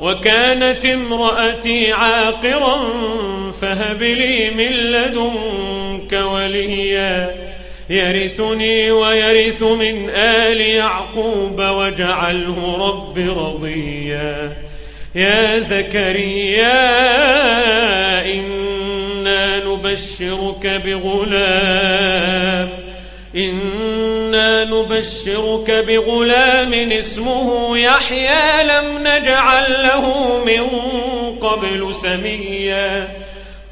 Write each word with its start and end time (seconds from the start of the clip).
وكانت 0.00 0.86
امرأتي 0.86 1.92
عاقرا 1.92 2.78
فهب 3.60 4.02
لي 4.02 4.50
من 4.50 4.72
لدنك 4.72 6.12
وليا. 6.12 7.34
يرثني 7.90 8.90
ويرث 8.90 9.62
من 9.62 10.10
آل 10.10 10.60
يعقوب 10.60 11.60
واجعله 11.60 12.88
رب 12.88 13.18
رضيا. 13.18 14.56
يا 15.14 15.58
زكريا 15.58 16.80
إنا 18.34 19.64
نبشرك 19.64 20.82
بغلام. 20.84 22.68
إنا 23.36 23.59
نبشرك 24.64 25.70
بغلام 25.70 26.74
اسمه 26.74 27.78
يحيى 27.78 28.64
لم 28.64 28.98
نجعل 28.98 29.72
له 29.82 30.36
من 30.44 30.66
قبل 31.40 31.94
سميا. 31.94 33.08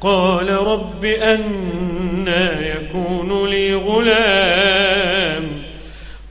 قال 0.01 0.49
رب 0.49 1.05
أنا 1.05 2.67
يكون 2.67 3.49
لي 3.49 3.73
غلام. 3.73 5.61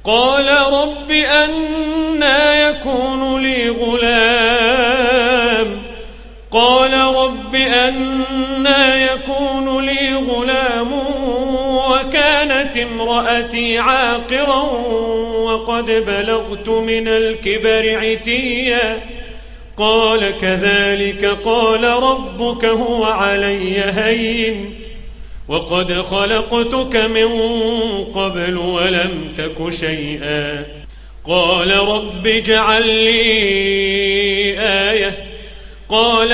قال 0.05 0.49
رب 0.73 1.11
أنا 1.11 2.69
يكون 2.69 3.43
لي 3.43 3.69
غلام. 3.69 5.09
قال 6.51 6.95
رب 6.95 7.55
أنا 7.55 8.97
يكون 8.97 9.87
لي 9.87 10.08
وكانت 12.49 12.77
امرأتي 12.77 13.79
عاقرا 13.79 14.63
وقد 15.43 15.87
بلغت 15.87 16.69
من 16.69 17.09
الكبر 17.09 17.99
عتيا. 17.99 19.03
قال 19.77 20.39
كذلك 20.41 21.25
قال 21.25 21.85
ربك 21.85 22.65
هو 22.65 23.05
علي 23.05 23.81
هين. 23.81 24.75
وقد 25.49 25.93
خلقتك 25.93 26.97
من 26.97 27.29
قبل 28.15 28.57
ولم 28.57 29.35
تك 29.37 29.73
شيئا. 29.73 30.65
قال 31.29 31.71
رب 31.71 32.27
اجعل 32.27 32.89
لي 32.89 33.21
آية. 34.91 35.19
قال 35.89 36.33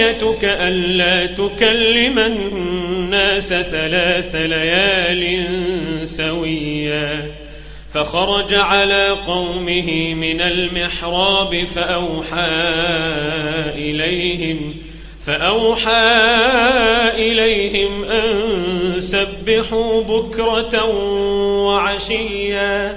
آيتك 0.00 0.44
ألا 0.44 1.26
تكلم 1.26 2.18
الناس 2.18 3.48
ثلاث 3.48 4.34
ليال 4.34 5.48
سويا. 6.08 7.32
فخرج 7.94 8.54
على 8.54 9.08
قومه 9.26 10.14
من 10.14 10.40
المحراب 10.40 11.64
فأوحى 11.74 12.50
إليهم 13.74 14.74
فأوحى 15.26 15.90
إليهم 17.14 18.04
أن 18.04 19.00
سبحوا 19.00 20.02
بكرة 20.02 20.84
وعشيا. 21.66 22.96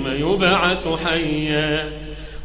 يبعث 0.21 0.87
حيا. 1.05 1.89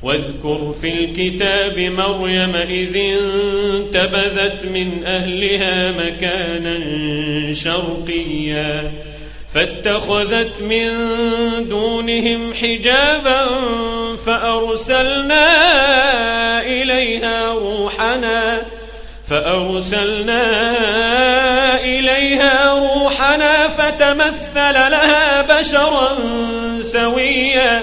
واذكر 0.03 0.75
في 0.81 1.05
الكتاب 1.05 1.79
مريم 1.79 2.57
إذ 2.57 2.97
انتبذت 2.97 4.65
من 4.65 5.03
أهلها 5.07 5.93
مكانا 5.93 6.79
شرقيا. 7.55 8.93
فاتخذت 9.55 10.63
من 10.63 10.89
دونهم 11.69 12.55
حجابا 12.55 13.47
فأرسلنا 14.27 15.47
إليها 16.67 17.53
روحنا 17.53 18.63
فأرسلنا 19.29 20.45
إليها 21.85 22.75
روحنا 22.79 22.96
فتمثل 23.79 24.75
لها 24.75 25.43
بشرا 25.43 26.17
سويا. 26.83 27.81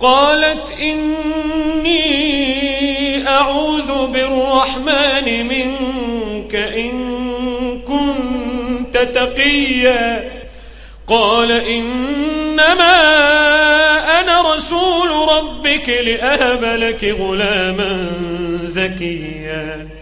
قالت 0.00 0.74
إني 0.80 2.02
أعوذ 3.28 4.06
بالرحمن 4.06 5.46
منك 5.48 6.54
إن 6.54 6.92
كنت 7.82 8.98
تقيا. 8.98 10.30
قال 11.06 11.52
إنما 11.52 12.98
أنا 14.20 14.54
رسول 14.54 15.10
ربك 15.28 15.88
لأهب 15.88 16.64
لك 16.64 17.04
غلاما 17.04 18.10
زكيا. 18.64 20.01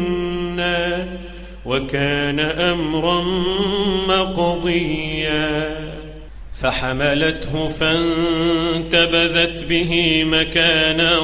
وكان 1.71 2.39
أمرا 2.39 3.21
مقضيا 4.07 5.75
فحملته 6.61 7.67
فانتبذت 7.67 9.63
به 9.63 10.23
مكانا 10.23 11.19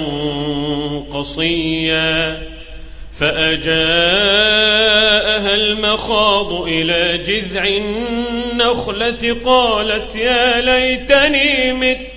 قصيا 1.12 2.42
فأجاءها 3.20 3.76
المخاض 5.56 6.54
إلى 6.54 7.18
جذع 7.18 7.68
النخلة 7.68 9.38
قالت 9.46 10.16
يا 10.16 10.62
ليتني 10.62 11.74
مت 11.74 12.17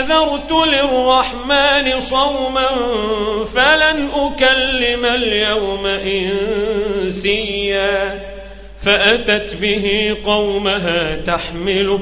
نذرت 0.00 0.52
للرحمن 0.52 2.00
صوما 2.00 2.68
فلن 3.54 4.10
أكلم 4.14 5.04
اليوم 5.04 5.86
إنسيا 7.06 8.20
فأتت 8.84 9.54
به 9.54 10.16
قومها 10.24 11.16
تحمله 11.26 12.00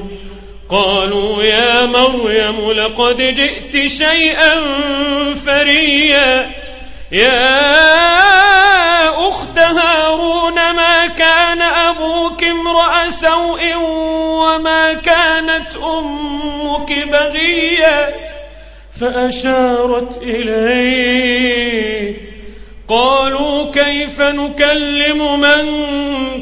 قالوا 0.69 1.43
يا 1.43 1.85
مريم 1.85 2.71
لقد 2.71 3.17
جئت 3.17 3.87
شيئا 3.87 4.55
فريا 5.45 6.49
يا 7.11 7.69
أخت 9.29 9.59
هارون 9.59 10.55
ما 10.55 11.07
كان 11.07 11.61
أبوك 11.61 12.43
امرأ 12.43 13.09
سوء 13.09 13.75
وما 13.75 14.93
كانت 14.93 15.18
أمك 15.99 17.07
بغيا 17.07 18.15
فأشارت 19.01 20.23
إليه. 20.23 22.13
قالوا 22.87 23.71
كيف 23.71 24.21
نكلم 24.21 25.39
من 25.39 25.65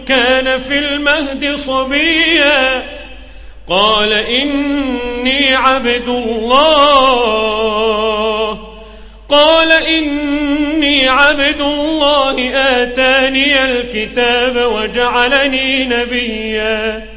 كان 0.07 0.59
في 0.59 0.79
المهد 0.79 1.55
صبيا؟ 1.55 2.83
قال 3.69 4.13
إني 4.13 5.55
عبد 5.55 6.07
الله. 6.07 6.57
قال 9.29 9.71
إني 9.71 11.07
عبد 11.07 11.61
الله 11.61 12.49
آتاني 12.55 13.63
الكتاب 13.63 14.55
وجعلني 14.73 15.85
نبيا. 15.85 17.16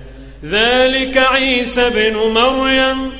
ذلك 0.45 1.17
عيسى 1.17 1.89
بن 1.89 2.17
مريم 2.17 3.13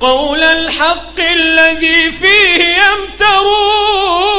قول 0.00 0.42
الحق 0.42 1.20
الذي 1.20 2.12
فيه 2.12 2.64
يمترون. 2.64 4.36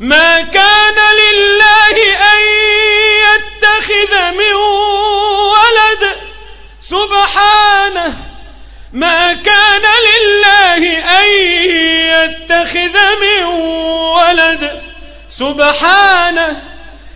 ما 0.00 0.40
كان 0.40 0.94
لله 0.94 1.96
أن 2.16 2.40
يتخذ 3.24 4.30
من 4.30 4.54
ولد. 5.54 6.16
سبحانه. 6.80 8.14
ما 8.92 9.32
كان 9.34 9.82
لله 9.82 10.98
أن 10.98 11.26
يتخذ 12.14 12.96
من 13.20 13.44
ولد. 13.44 14.82
سبحانه. 15.28 16.77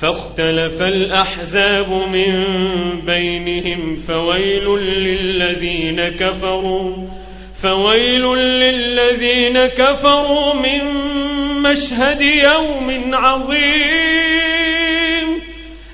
فاختلف 0.00 0.82
الأحزاب 0.82 1.90
من 1.90 2.44
بينهم 3.06 3.96
فويل 3.96 4.78
للذين 4.78 6.08
كفروا 6.08 6.96
فويل 7.62 8.34
للذين 8.36 9.66
كفروا 9.66 10.54
من 10.54 10.84
مشهد 11.62 12.20
يوم 12.20 13.14
عظيم. 13.14 14.44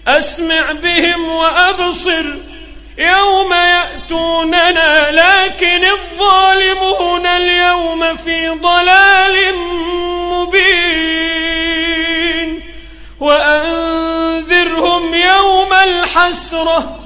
أسمع 0.09 0.73
بهم 0.73 1.29
وأبصر 1.29 2.25
يوم 2.99 3.53
يأتوننا 3.53 5.11
لكن 5.11 5.85
الظالمون 5.85 7.27
اليوم 7.27 8.17
في 8.17 8.49
ضلال 8.49 9.37
الحسرة 16.29 16.97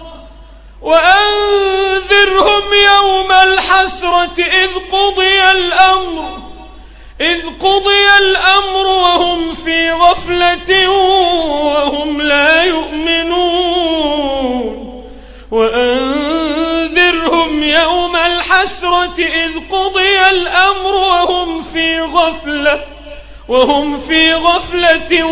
وأنذرهم 0.83 2.63
يوم 2.95 3.33
الحسرة 3.33 4.39
إذ 4.39 4.71
قضي 4.93 5.51
الأمر 5.53 6.39
إذ 7.21 7.41
قضي 7.61 8.19
الأمر 8.19 8.87
وهم 8.87 9.55
في 9.55 9.93
غفلة 9.93 10.89
وهم 10.91 12.23
لا 12.23 12.63
يؤمنون. 12.63 14.05
وأنذرهم 15.51 16.85
يوم 17.65 18.17
الحسرة 18.17 19.15
إذ 19.19 19.51
قضي 19.71 20.21
الأمر 20.31 20.95
وهم 20.95 21.63
في 21.63 22.01
غفلة 22.01 22.85
وهم 23.49 23.99
في 23.99 24.35
غفلة 24.35 25.25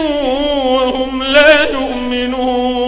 وهم 0.64 1.22
لا 1.22 1.70
يؤمنون. 1.70 2.81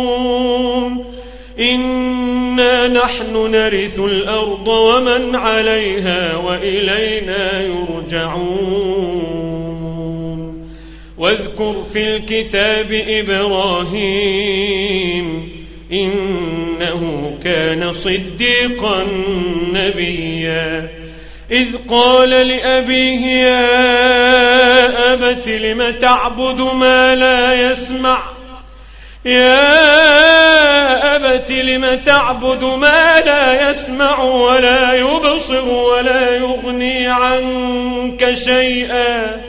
إنا 1.58 2.88
نحن 2.88 3.50
نرث 3.50 3.98
الأرض 3.98 4.68
ومن 4.68 5.36
عليها 5.36 6.36
وإلينا 6.36 7.60
يرجعون. 7.60 9.14
واذكر 11.18 11.84
في 11.92 12.16
الكتاب 12.16 13.02
إبراهيم 13.08 14.48
إنه 15.92 17.32
كان 17.44 17.92
صديقا 17.92 19.06
نبيا. 19.72 20.88
إذ 21.50 21.66
قال 21.88 22.30
لأبيه 22.30 23.26
يا 23.26 23.74
أبت 25.12 25.48
لم 25.48 25.90
تعبد 26.00 26.60
ما 26.60 27.14
لا 27.14 27.70
يسمع؟ 27.70 28.33
يا 29.24 31.16
أبت 31.16 31.52
لم 31.52 31.94
تعبد 31.94 32.64
ما 32.64 33.20
لا 33.26 33.70
يسمع 33.70 34.22
ولا 34.22 34.92
يبصر 34.92 35.68
ولا 35.68 36.36
يغني 36.36 37.06
عنك 37.06 38.34
شيئا. 38.34 39.40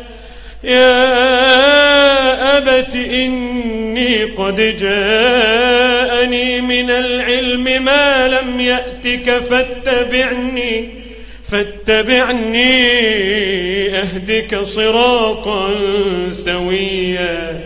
يا 0.64 0.98
أبت 2.58 2.96
إني 2.96 4.24
قد 4.24 4.78
جاءني 4.80 6.62
من 6.62 6.90
العلم 6.92 7.64
ما 7.64 8.28
لم 8.28 8.60
يأتك 8.60 9.38
فاتبعني 9.38 10.90
فاتبعني 11.52 12.90
أهدك 14.00 14.60
صراطا 14.64 15.72
سويا. 16.32 17.65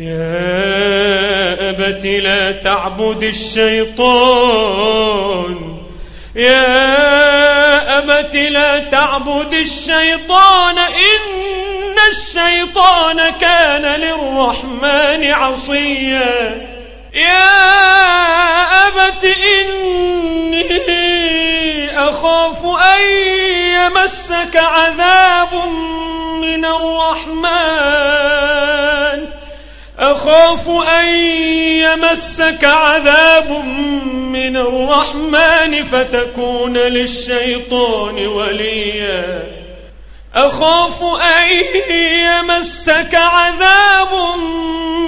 يا 0.00 1.70
أبت 1.70 2.04
لا 2.04 2.52
تعبد 2.52 3.22
الشيطان. 3.22 4.76
يا 6.36 7.98
أبت 7.98 8.36
لا 8.36 8.78
تعبد 8.78 9.52
الشيطان. 9.52 10.78
إن 10.78 11.98
الشيطان 12.10 13.30
كان 13.40 13.82
للرحمن 13.82 15.30
عصيا. 15.30 16.68
يا 17.14 17.50
أبت 18.86 19.24
إني 19.24 20.80
أخاف 22.08 22.64
أن 22.64 23.02
يمسك 23.52 24.56
عذاب 24.56 25.54
من 26.40 26.64
الرحمن. 26.64 28.89
أخاف 30.00 30.68
أن 30.68 31.08
يمسك 31.84 32.64
عذاب 32.64 33.64
من 34.32 34.56
الرحمن 34.56 35.84
فتكون 35.84 36.78
للشيطان 36.78 38.26
وليا. 38.26 39.42
أخاف 40.34 41.02
أن 41.04 41.48
يمسك 42.20 43.14
عذاب 43.14 44.38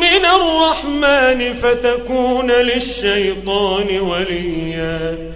من 0.00 0.25
الرحمن 0.25 1.52
فتكون 1.52 2.50
للشيطان 2.50 4.00
وليا. 4.00 5.32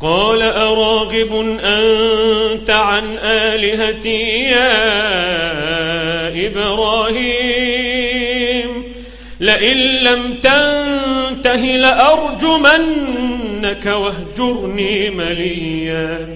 قال 0.00 0.42
أراغب 0.42 1.58
أنت 1.64 2.70
عن 2.70 3.18
آلهتي 3.18 4.20
يا 4.50 5.03
لئن 9.44 9.76
لم 9.76 10.34
تنته 10.42 11.76
لأرجمنك 11.76 13.86
واهجرني 13.86 15.10
مليا. 15.10 16.28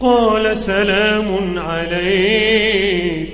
قال 0.00 0.58
سلام 0.58 1.58
عليك. 1.58 3.30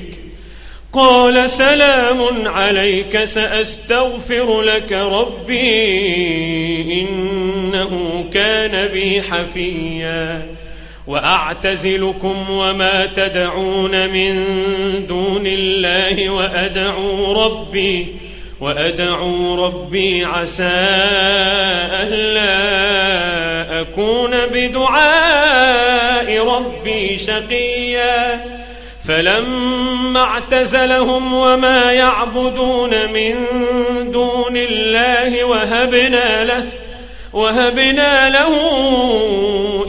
قال 0.92 1.50
سلام 1.50 2.18
عليك 2.46 3.24
سأستغفر 3.24 4.62
لك 4.62 4.92
ربي 4.92 5.80
إنه 7.00 8.24
كان 8.34 8.88
بي 8.88 9.22
حفيا. 9.22 10.46
وأعتزلكم 11.06 12.50
وما 12.50 13.06
تدعون 13.06 14.08
من 14.08 14.44
دون 15.08 15.46
الله 15.46 16.30
وأدعو 16.30 17.32
ربي 17.32 18.06
وأدعو 18.60 19.66
ربي 19.66 20.24
عسى 20.24 20.86
ألا 22.02 23.80
أكون 23.80 24.46
بدعاء 24.46 26.48
ربي 26.48 27.18
شقيا. 27.18 28.44
فلما 29.08 30.20
اعتزلهم 30.20 31.34
وما 31.34 31.92
يعبدون 31.92 33.12
من 33.12 33.34
دون 34.12 34.56
الله 34.56 35.44
وهبنا 35.44 36.44
له 36.44 36.66
وهبنا 37.32 38.30
له 38.30 38.52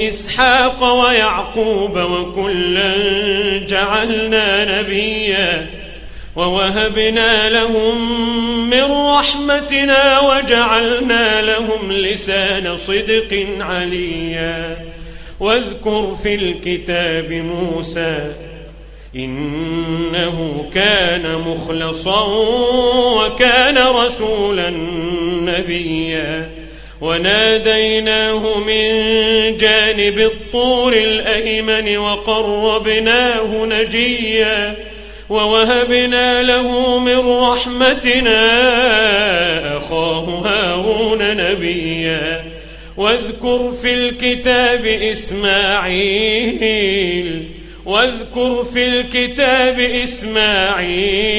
إسحاق 0.09 0.83
ويعقوب 0.83 1.97
وكلا 1.97 2.93
جعلنا 3.67 4.79
نبيا. 4.79 5.67
ووهبنا 6.37 7.49
لهم 7.49 8.69
من 8.69 8.83
رحمتنا 8.91 10.19
وجعلنا 10.19 11.41
لهم 11.41 11.91
لسان 11.91 12.77
صدق 12.77 13.47
عليا. 13.59 14.77
واذكر 15.39 16.15
في 16.23 16.35
الكتاب 16.35 17.31
موسى 17.31 18.33
إنه 19.15 20.65
كان 20.73 21.35
مخلصا 21.35 22.27
وكان 23.15 23.77
رسولا 23.77 24.69
نبيا. 25.41 26.49
وناديناه 27.01 28.57
من 28.59 28.87
جانب 29.57 30.19
الطور 30.19 30.93
الأيمن 30.93 31.97
وقربناه 31.97 33.65
نجيا. 33.65 34.75
ووهبنا 35.29 36.43
له 36.43 36.99
من 36.99 37.19
رحمتنا 37.19 38.37
أخاه 39.77 40.25
هارون 40.45 41.37
نبيا. 41.37 42.43
واذكر 42.97 43.71
في 43.81 43.93
الكتاب 43.93 44.85
إسماعيل 44.85 46.27
واذكر 47.85 48.63
في 48.63 48.87
الكتاب 48.87 49.79
إسماعيل 49.79 51.29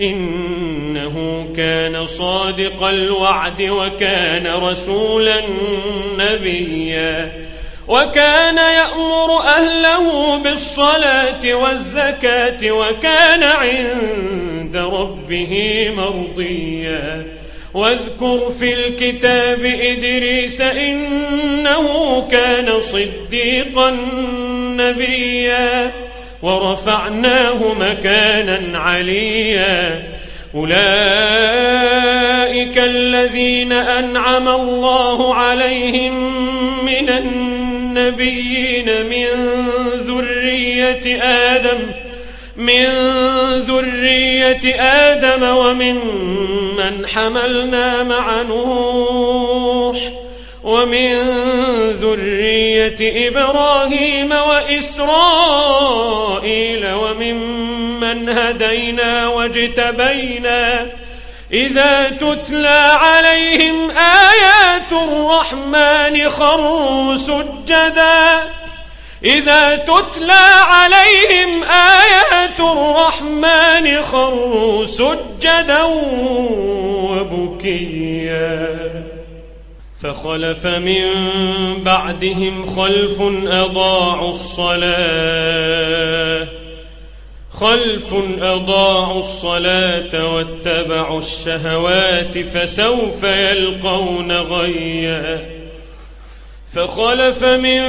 إنه 0.00 1.48
كان 1.56 2.06
صادق 2.06 2.82
الوعد 2.82 3.62
وكان 3.62 4.46
رسولا 4.46 5.40
نبيا. 6.18 7.39
وكان 7.90 8.56
يأمر 8.56 9.40
أهله 9.42 10.38
بالصلاة 10.38 11.54
والزكاة 11.54 12.70
وكان 12.70 13.42
عند 13.42 14.76
ربه 14.76 15.86
مرضيا. 15.96 17.26
واذكر 17.74 18.50
في 18.60 18.74
الكتاب 18.74 19.64
إدريس 19.64 20.60
إنه 20.60 22.20
كان 22.30 22.80
صديقا 22.80 23.96
نبيا. 24.76 25.92
ورفعناه 26.42 27.74
مكانا 27.80 28.78
عليا. 28.78 30.02
أولئك 30.54 30.78
الذين 32.78 33.72
أنعم 33.72 34.48
الله 34.48 35.34
عليهم 35.34 36.44
من 36.84 37.08
النبيين 38.10 39.06
من 39.06 39.26
ذرية 40.06 41.22
آدم 41.22 41.78
من 42.56 42.86
ذرية 43.68 44.74
آدم 44.82 45.42
ومن 45.42 45.94
من 46.76 47.06
حملنا 47.06 48.02
مع 48.02 48.42
نوح 48.42 49.96
ومن 50.64 51.16
ذرية 52.00 53.28
إبراهيم 53.28 54.32
وإسرائيل 54.32 55.02
وممن 56.92 58.28
هدينا 58.28 59.28
واجتبينا 59.28 60.90
إذا 61.52 62.10
تتلى 62.20 62.96
عليهم 63.00 63.90
آيات 63.90 64.19
الرحمن 65.04 66.28
خروا 66.28 67.16
سجدا 67.16 68.42
إذا 69.24 69.76
تتلى 69.76 70.46
عليهم 70.66 71.62
آيات 71.62 72.60
الرحمن 72.60 74.02
خروا 74.02 74.84
سجدا 74.84 75.82
وبكيا. 77.10 78.80
فخلف 80.02 80.66
من 80.66 81.08
بعدهم 81.84 82.66
خلف 82.76 83.20
أضاعوا 83.44 84.32
الصلاة. 84.32 85.80
خلف 87.60 88.14
أضاعوا 88.40 89.20
الصلاة 89.20 90.34
واتبعوا 90.34 91.18
الشهوات 91.18 92.38
فسوف 92.38 93.24
يلقون 93.24 94.32
غيا. 94.32 95.50
فخلف 96.72 97.44
من 97.44 97.82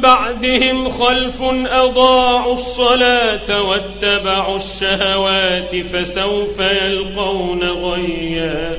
بعدهم 0.00 0.88
خلف 0.88 1.42
أضاعوا 1.66 2.54
الصلاة 2.54 3.62
واتبعوا 3.62 4.56
الشهوات 4.56 5.76
فسوف 5.76 6.60
يلقون 6.60 7.64
غيا. 7.64 8.78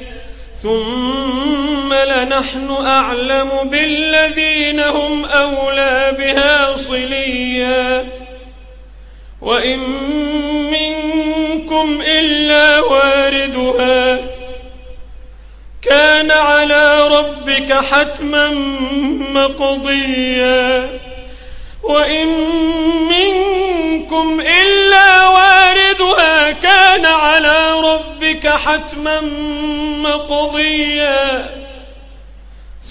ثم 0.63 1.93
لنحن 1.93 2.77
أعلم 2.85 3.49
بالذين 3.63 4.79
هم 4.79 5.25
أولى 5.25 6.15
بها 6.17 6.77
صليا. 6.77 8.05
وإن 9.41 9.79
منكم 10.71 12.01
إلا 12.05 12.79
واردها. 12.79 14.19
كان 15.81 16.31
على 16.31 17.07
ربك 17.07 17.73
حتما 17.73 18.49
مقضيا. 19.33 20.89
وإن 21.83 22.27
منكم 23.09 24.41
إلا 24.41 24.70
حتما 28.51 29.21
مقضيا. 30.01 31.49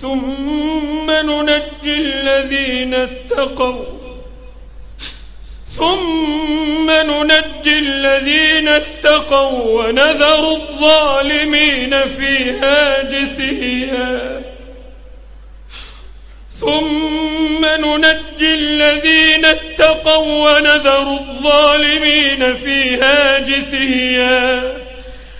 ثم 0.00 1.10
ننجي 1.10 1.60
الذين 1.84 2.94
اتقوا. 2.94 3.84
ثم 5.66 6.90
ننجي 6.90 7.78
الذين 7.78 8.68
اتقوا 8.68 9.82
ونذر 9.82 10.52
الظالمين 10.52 12.00
فيها 12.00 13.02
جثيا. 13.02 14.42
ثم 16.50 17.64
ننجي 17.64 18.54
الذين 18.54 19.44
اتقوا 19.44 20.50
ونذر 20.50 21.12
الظالمين 21.12 22.56
فيها 22.56 23.38
جثيا. 23.38 24.89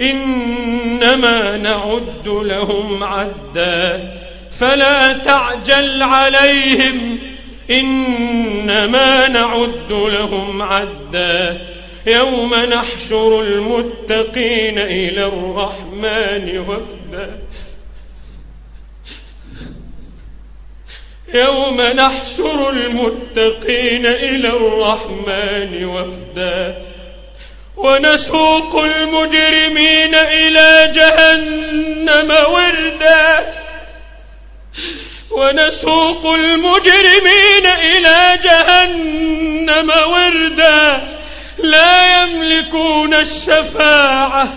إنما 0.00 1.56
نعد 1.56 2.28
لهم 2.28 3.04
عدا 3.04 4.14
فلا 4.50 5.12
تعجل 5.12 6.02
عليهم 6.02 7.18
إنما 7.70 9.28
نعد 9.28 9.92
لهم 9.92 10.62
عدا 10.62 11.60
يوم 12.06 12.54
نحشر 12.54 13.40
المتقين 13.40 14.78
إلى 14.78 15.26
الرحمن 15.26 16.58
وفدا 16.58 17.38
يوم 21.34 21.80
نحشر 21.80 22.70
المتقين 22.70 24.06
إلى 24.06 24.48
الرحمن 24.48 25.84
وفدا 25.84 26.87
ونسوق 27.78 28.76
المجرمين 28.84 30.14
إلى 30.14 30.92
جهنم 30.94 32.30
وردا. 32.30 33.54
ونسوق 35.30 36.26
المجرمين 36.26 37.66
إلى 37.66 38.38
جهنم 38.44 39.90
وردا. 39.90 41.02
لا 41.58 42.22
يملكون 42.22 43.14
الشفاعة 43.14 44.54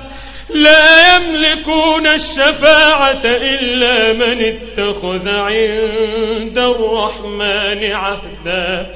لا 0.49 1.15
يملكون 1.15 2.07
الشفاعة 2.07 3.21
إلا 3.25 4.13
من 4.13 4.43
اتخذ 4.43 5.27
عند 5.29 6.57
الرحمن 6.57 7.91
عهدا. 7.91 8.95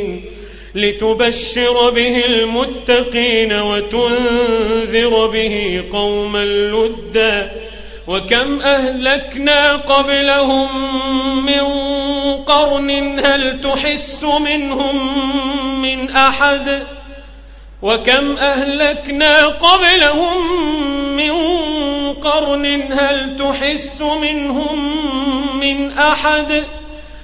لتبشر 0.75 1.89
به 1.89 2.25
المتقين 2.25 3.53
وتنذر 3.53 5.27
به 5.27 5.83
قوما 5.91 6.45
لدا 6.45 7.51
وكم 8.07 8.61
أهلكنا 8.61 9.75
قبلهم 9.75 10.67
من 11.45 11.63
قرن 12.43 13.19
هل 13.19 13.61
تحس 13.61 14.23
منهم 14.23 15.21
من 15.81 16.09
أحد 16.09 16.83
وكم 17.81 18.37
أهلكنا 18.37 19.47
قبلهم 19.47 20.61
من 21.15 21.33
قرن 22.13 22.65
هل 22.91 23.37
تحس 23.37 24.01
منهم 24.01 24.97
من 25.59 25.97
أحد 25.97 26.63